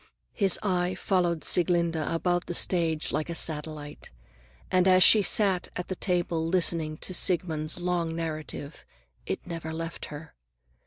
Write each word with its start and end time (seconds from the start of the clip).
His 0.33 0.57
eye 0.63 0.95
followed 0.95 1.43
Sieglinde 1.43 1.95
about 1.97 2.47
the 2.47 2.55
stage 2.55 3.11
like 3.11 3.29
a 3.29 3.35
satellite, 3.35 4.09
and 4.71 4.87
as 4.87 5.03
she 5.03 5.21
sat 5.21 5.69
at 5.75 5.89
the 5.89 5.95
table 5.95 6.43
listening 6.43 6.97
to 6.97 7.13
Siegmund's 7.13 7.79
long 7.79 8.15
narrative, 8.15 8.83
it 9.27 9.45
never 9.45 9.71
left 9.71 10.05
her. 10.05 10.33